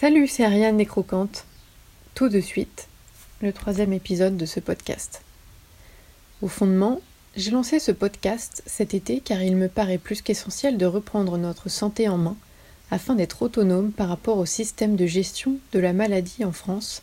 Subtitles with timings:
[0.00, 1.44] Salut, c'est Ariane des Croquantes.
[2.14, 2.86] Tout de suite,
[3.42, 5.22] le troisième épisode de ce podcast.
[6.40, 7.00] Au fondement,
[7.34, 11.68] j'ai lancé ce podcast cet été car il me paraît plus qu'essentiel de reprendre notre
[11.68, 12.36] santé en main
[12.92, 17.02] afin d'être autonome par rapport au système de gestion de la maladie en France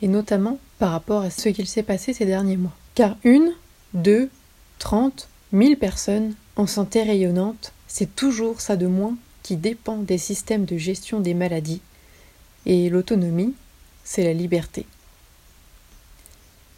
[0.00, 2.74] et notamment par rapport à ce qu'il s'est passé ces derniers mois.
[2.96, 3.52] Car une,
[3.94, 4.28] deux,
[4.80, 10.64] trente, mille personnes en santé rayonnante, c'est toujours ça de moins qui dépend des systèmes
[10.64, 11.82] de gestion des maladies
[12.66, 13.54] et l'autonomie,
[14.04, 14.86] c'est la liberté.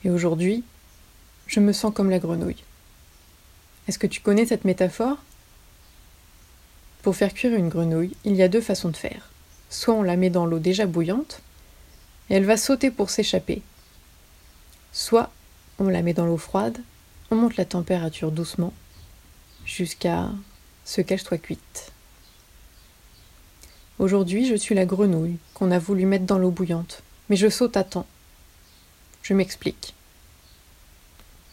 [0.05, 0.65] Et aujourd'hui,
[1.47, 2.63] je me sens comme la grenouille.
[3.89, 5.19] Est-ce que tu connais cette métaphore?
[7.03, 9.31] Pour faire cuire une grenouille, il y a deux façons de faire.
[9.69, 11.43] Soit on la met dans l'eau déjà bouillante,
[12.31, 13.63] et elle va sauter pour s'échapper.
[14.93, 15.31] Soit
[15.79, 16.79] on la met dans l'eau froide,
[17.31, 18.73] on monte la température doucement,
[19.67, 20.31] jusqu'à
[20.85, 21.93] ce qu'elle soit cuite.
[24.01, 27.77] Aujourd'hui, je suis la grenouille qu'on a voulu mettre dans l'eau bouillante, mais je saute
[27.77, 28.07] à temps.
[29.23, 29.95] Je m'explique.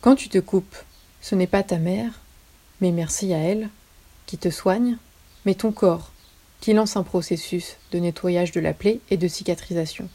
[0.01, 0.75] Quand tu te coupes,
[1.21, 2.19] ce n'est pas ta mère,
[2.81, 3.69] mais merci à elle,
[4.25, 4.97] qui te soigne,
[5.45, 6.11] mais ton corps,
[6.61, 10.09] qui lance un processus de nettoyage de la plaie et de cicatrisation.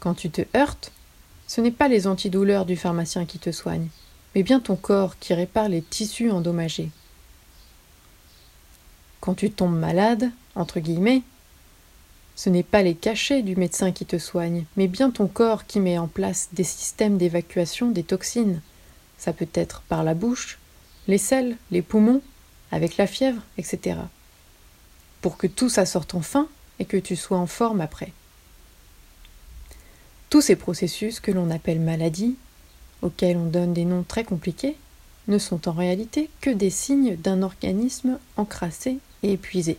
[0.00, 0.90] Quand tu te heurtes,
[1.46, 3.88] ce n'est pas les antidouleurs du pharmacien qui te soignent,
[4.34, 6.90] mais bien ton corps qui répare les tissus endommagés.
[9.22, 11.22] Quand tu tombes malade, entre guillemets,
[12.34, 15.78] ce n'est pas les cachets du médecin qui te soigne, mais bien ton corps qui
[15.78, 18.60] met en place des systèmes d'évacuation des toxines.
[19.18, 20.58] Ça peut être par la bouche,
[21.06, 22.20] les selles, les poumons,
[22.72, 24.00] avec la fièvre, etc.
[25.20, 26.48] Pour que tout ça sorte enfin
[26.80, 28.12] et que tu sois en forme après.
[30.30, 32.34] Tous ces processus que l'on appelle maladies,
[33.02, 34.76] auxquels on donne des noms très compliqués,
[35.28, 39.78] ne sont en réalité que des signes d'un organisme encrassé et épuisé.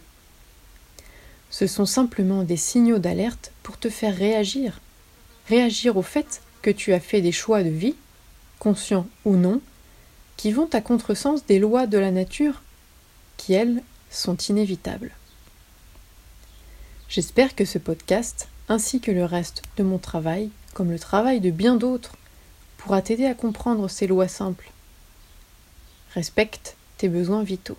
[1.49, 4.79] Ce sont simplement des signaux d'alerte pour te faire réagir.
[5.49, 7.95] Réagir au fait que tu as fait des choix de vie,
[8.59, 9.61] conscients ou non,
[10.37, 12.61] qui vont à contresens des lois de la nature,
[13.37, 15.11] qui, elles, sont inévitables.
[17.09, 21.51] J'espère que ce podcast, ainsi que le reste de mon travail, comme le travail de
[21.51, 22.15] bien d'autres,
[22.77, 24.71] pourra t'aider à comprendre ces lois simples.
[26.15, 27.77] Respecte tes besoins vitaux.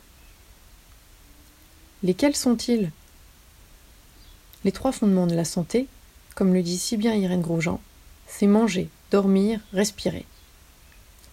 [2.04, 2.90] Lesquels sont-ils?
[4.62, 5.86] Les trois fondements de la santé,
[6.34, 7.80] comme le dit si bien Irène Grosjean,
[8.26, 10.26] c'est manger, dormir, respirer.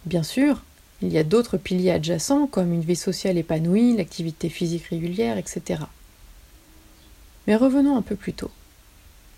[0.05, 0.63] Bien sûr,
[1.01, 5.83] il y a d'autres piliers adjacents comme une vie sociale épanouie, l'activité physique régulière, etc.
[7.47, 8.51] Mais revenons un peu plus tôt.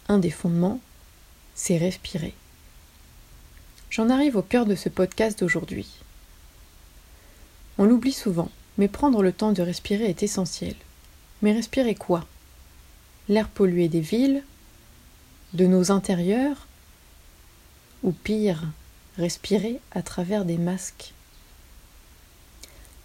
[0.10, 0.80] Un des fondements,
[1.56, 2.36] c'est respirer.
[3.90, 5.88] J'en arrive au cœur de ce podcast d'aujourd'hui.
[7.80, 10.76] On l'oublie souvent, mais prendre le temps de respirer est essentiel.
[11.44, 12.26] Mais respirer quoi?
[13.28, 14.44] L'air pollué des villes
[15.54, 16.68] De nos intérieurs
[18.02, 18.64] Ou pire,
[19.18, 21.14] respirer à travers des masques?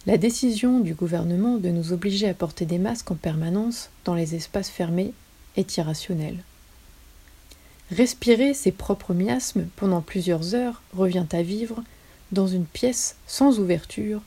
[0.05, 4.35] La décision du gouvernement de nous obliger à porter des masques en permanence dans les
[4.35, 5.13] espaces fermés
[5.57, 6.37] est irrationnelle.
[7.91, 11.83] Respirer ses propres miasmes pendant plusieurs heures revient à vivre
[12.31, 14.21] dans une pièce sans ouverture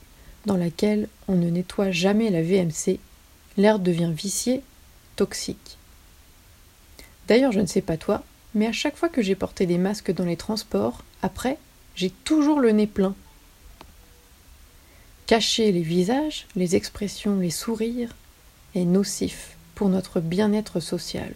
[0.45, 2.99] dans laquelle on ne nettoie jamais la VMC
[3.57, 4.63] l'air devient vicié,
[5.17, 5.79] toxique.
[7.29, 8.23] D'ailleurs, je ne sais pas toi,
[8.55, 11.59] mais à chaque fois que j'ai porté des masques dans les transports, après,
[11.95, 13.15] j'ai toujours le nez plein.
[15.27, 18.15] Cacher les visages, les expressions, les sourires
[18.75, 21.33] est nocif pour notre bien-être social.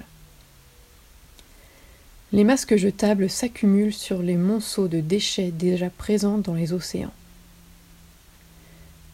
[2.33, 7.13] Les masques jetables s'accumulent sur les monceaux de déchets déjà présents dans les océans.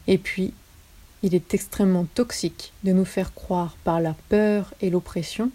[0.07, 0.53] Et puis,
[1.23, 5.49] il est extrêmement toxique de nous faire croire par la peur et l'oppression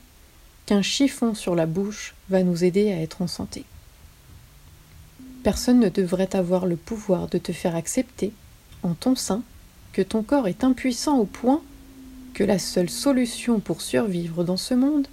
[0.67, 3.65] qu'un chiffon sur la bouche va nous aider à être en santé.
[5.43, 8.33] Personne ne devrait avoir le pouvoir de te faire accepter,
[8.83, 9.43] en ton sein,
[9.93, 11.63] que ton corps est impuissant au point
[12.35, 15.07] que la seule solution pour survivre dans ce monde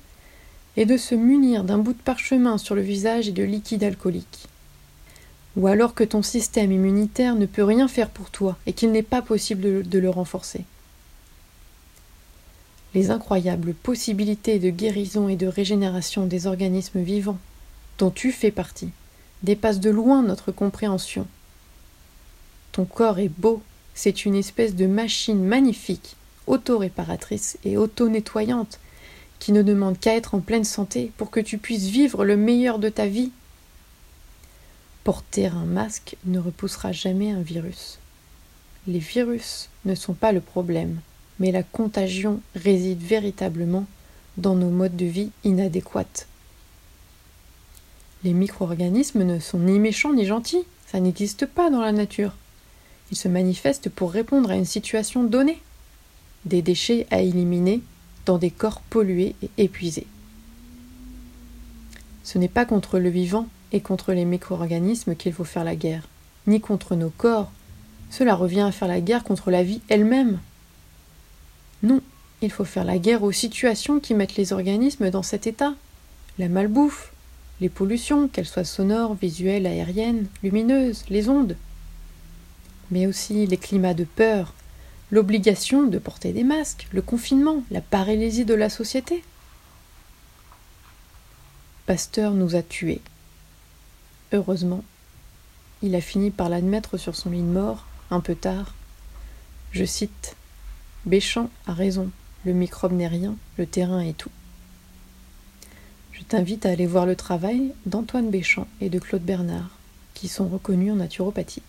[0.78, 4.48] est de se munir d'un bout de parchemin sur le visage et de liquide alcoolique
[5.56, 9.04] ou alors que ton système immunitaire ne peut rien faire pour toi et qu'il n'est
[9.04, 10.66] pas possible de, le renforcer.
[12.94, 17.40] Les incroyables possibilités de guérison et de régénération des organismes vivants,
[17.98, 18.90] dont tu fais partie,
[19.44, 21.28] dépassent de loin notre compréhension.
[22.72, 23.62] Ton corps est beau,
[23.94, 26.18] c'est une espèce de machine magnifique,
[26.48, 28.80] auto-réparatrice et auto-nettoyante,
[29.40, 32.80] qui ne demande qu'à être en pleine santé pour que tu puisses vivre le meilleur
[32.80, 33.32] de ta vie
[35.06, 38.00] Porter un masque ne repoussera jamais un virus.
[38.88, 41.00] Les virus ne sont pas le problème,
[41.40, 43.86] mais la contagion réside véritablement
[44.38, 46.26] dans nos modes de vie inadéquats.
[48.24, 52.34] Les micro-organismes ne sont ni méchants ni gentils, ça n'existe pas dans la nature.
[53.12, 55.62] Ils se manifestent pour répondre à une situation donnée.
[56.46, 57.84] Des déchets à éliminer
[58.26, 60.08] dans des corps pollués et épuisés.
[62.24, 66.08] Ce n'est pas contre le vivant et contre les micro-organismes qu'il faut faire la guerre,
[66.48, 67.52] ni contre nos corps.
[68.10, 70.40] Cela revient à faire la guerre contre la vie elle-même.
[71.84, 72.02] Non,
[72.42, 75.74] il faut faire la guerre aux situations qui mettent les organismes dans cet état.
[76.40, 77.12] La malbouffe,
[77.60, 81.58] les pollutions, qu'elles soient sonores, visuelles, aériennes, lumineuses, les ondes.
[82.92, 84.54] Mais aussi les climats de peur,
[85.12, 89.22] l'obligation de porter des masques, le confinement, la paralysie de la société.
[91.86, 93.02] Pasteur nous a tués.
[94.34, 94.84] Heureusement,
[95.82, 98.74] il a fini par l'admettre sur son lit de mort, un peu tard.
[99.72, 100.36] Je cite
[101.06, 102.10] Béchamp a raison,
[102.46, 104.32] le microbe n'est rien, le terrain est tout.
[106.12, 109.70] Je t'invite à aller voir le travail d'Antoine Béchamp et de Claude Bernard,
[110.14, 111.62] qui sont reconnus en naturopathie.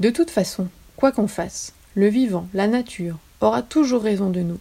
[0.00, 4.58] De toute façon, quoi qu'on fasse, le vivant, la nature, aura toujours raison de nous.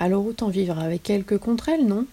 [0.00, 2.06] Alors autant vivre avec elle que contre elle, non?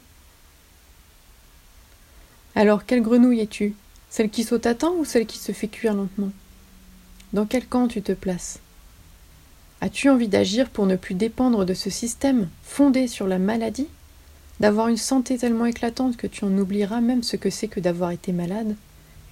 [2.55, 3.73] Alors quelle grenouille es-tu?
[4.09, 6.31] Celle qui saute à temps ou celle qui se fait cuire lentement?
[7.33, 8.59] Dans quel camp tu te places?
[9.81, 13.87] As-tu envie d'agir pour ne plus dépendre de ce système fondé sur la maladie?
[14.59, 18.11] D'avoir une santé tellement éclatante que tu en oublieras même ce que c'est que d'avoir
[18.11, 18.75] été malade,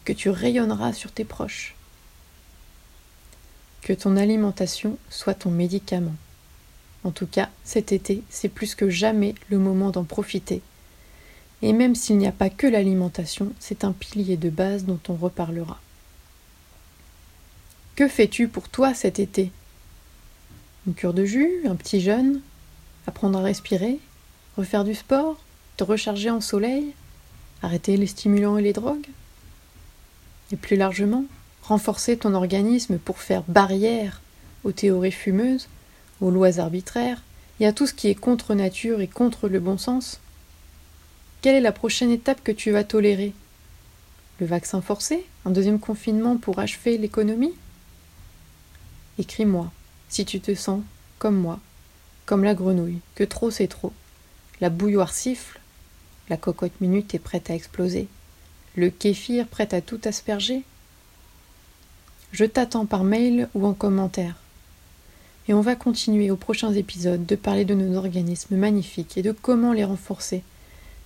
[0.04, 1.76] que tu rayonneras sur tes proches?
[3.84, 6.16] Que ton alimentation soit ton médicament.
[7.04, 10.64] En tout cas, cet été, c'est plus que jamais le moment d'en profiter.
[11.62, 15.14] Et même s'il n'y a pas que l'alimentation, c'est un pilier de base dont on
[15.14, 15.80] reparlera.
[17.96, 19.52] Que fais-tu pour toi cet été?
[20.88, 22.42] Une cure de jus, un petit jeûne,
[23.06, 24.00] apprendre à respirer,
[24.58, 25.40] refaire du sport,
[25.78, 26.94] te recharger en soleil,
[27.62, 29.08] arrêter les stimulants et les drogues?
[30.52, 31.26] Et plus largement,
[31.62, 34.22] renforcer ton organisme pour faire barrière
[34.64, 35.68] aux théories fumeuses,
[36.22, 37.22] aux lois arbitraires
[37.60, 40.20] et à tout ce qui est contre nature et contre le bon sens
[41.42, 43.34] Quelle est la prochaine étape que tu vas tolérer?
[44.40, 45.26] Le vaccin forcé?
[45.44, 47.56] Un deuxième confinement pour achever l'économie?
[49.18, 49.72] Écris-moi
[50.08, 50.82] si tu te sens
[51.18, 51.60] comme moi,
[52.28, 53.92] comme la grenouille, que trop c'est trop.
[54.60, 55.60] La bouilloire siffle,
[56.30, 58.08] la cocotte minute est prête à exploser,
[58.76, 60.62] le kéfir prêt à tout asperger,
[62.34, 64.36] je t'attends par mail ou en commentaire.
[65.48, 69.32] Et on va continuer aux prochains épisodes de parler de nos organismes magnifiques et de
[69.32, 70.44] comment les renforcer,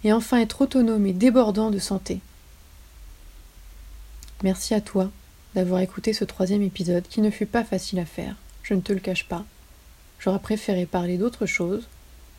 [0.05, 2.19] et enfin être autonome et débordant de santé.
[4.43, 5.09] Merci à toi
[5.55, 8.93] d'avoir écouté ce troisième épisode qui ne fut pas facile à faire, je ne te
[8.93, 9.43] le cache pas.
[10.19, 11.87] J'aurais préféré parler d'autre chose,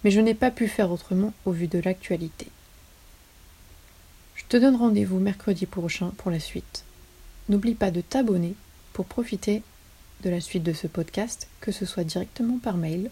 [0.04, 2.46] mais je n'ai pas pu faire autrement au vu de l'actualité.
[4.36, 6.84] Je te donne rendez-vous mercredi prochain pour la suite.
[7.48, 8.54] N'oublie pas de t'abonner
[8.92, 9.62] pour profiter
[10.22, 13.10] de la suite de ce podcast, que ce soit directement par mail,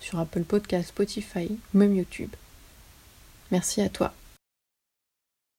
[0.00, 2.30] sur Apple Podcast, Spotify ou même YouTube.
[3.52, 4.12] Merci à toi.